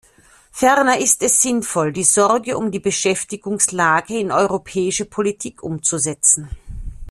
Ferner 0.51 0.97
ist 0.97 1.21
es 1.21 1.43
sinnvoll, 1.43 1.93
die 1.93 2.03
Sorge 2.03 2.57
um 2.57 2.71
die 2.71 2.79
Beschäftigungslage 2.79 4.17
in 4.17 4.31
europäische 4.31 5.05
Politik 5.05 5.61
umzusetzen. 5.61 6.49